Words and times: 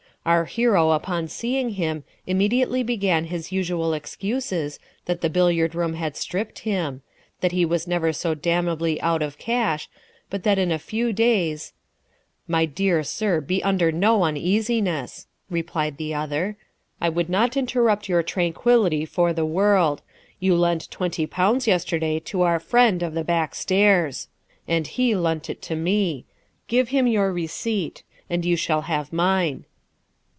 Our 0.23 0.45
hero 0.45 0.91
upon 0.91 1.29
seeing 1.29 1.71
him, 1.71 2.03
immediately 2.27 2.83
began 2.83 3.25
his 3.25 3.51
usual 3.51 3.95
excuses, 3.95 4.77
that 5.05 5.21
the 5.21 5.31
billiard 5.31 5.73
room 5.73 5.95
had 5.95 6.15
stripped 6.15 6.59
him; 6.59 7.01
that 7.39 7.53
he 7.53 7.65
was 7.65 7.87
never 7.87 8.13
so 8.13 8.35
damnably 8.35 9.01
out 9.01 9.23
of 9.23 9.39
cash, 9.39 9.89
but 10.29 10.43
that 10.43 10.59
in 10.59 10.71
a 10.71 10.77
few 10.77 11.11
days." 11.11 11.73
My 12.55 12.65
dear 12.65 13.01
sir, 13.03 13.41
be 13.41 13.63
under 13.63 13.91
no 13.91 14.23
uneasiness," 14.23 15.25
replied 15.49 15.97
the 15.97 16.13
other, 16.13 16.55
"I 17.01 17.09
would 17.09 17.27
not 17.27 17.57
interrupt 17.57 18.07
your 18.07 18.21
tranquillity 18.21 19.05
for 19.07 19.33
the 19.33 19.43
world; 19.43 20.03
you 20.39 20.53
lent 20.55 20.91
twenty 20.91 21.25
pounds 21.25 21.65
yesterday 21.65 22.19
to 22.25 22.43
our 22.43 22.59
friend 22.59 23.01
of 23.01 23.15
the 23.15 23.23
back 23.23 23.55
stairs, 23.55 24.27
and 24.67 24.85
he 24.85 25.15
lent 25.15 25.49
it 25.49 25.63
to 25.63 25.75
me; 25.75 26.25
give 26.67 26.89
him 26.89 27.07
your 27.07 27.33
receipt, 27.33 28.03
and 28.29 28.45
you 28.45 28.55
shall 28.55 28.81
have 28.81 29.11
mine. 29.11 29.65